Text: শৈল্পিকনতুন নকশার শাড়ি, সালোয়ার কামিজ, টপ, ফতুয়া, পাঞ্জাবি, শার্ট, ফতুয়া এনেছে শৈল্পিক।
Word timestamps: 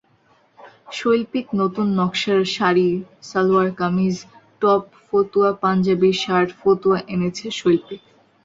শৈল্পিকনতুন 0.91 1.87
নকশার 1.99 2.41
শাড়ি, 2.55 2.89
সালোয়ার 3.29 3.69
কামিজ, 3.79 4.15
টপ, 4.61 4.83
ফতুয়া, 5.05 5.51
পাঞ্জাবি, 5.63 6.11
শার্ট, 6.21 6.49
ফতুয়া 6.59 6.99
এনেছে 7.13 7.47
শৈল্পিক। 7.59 8.01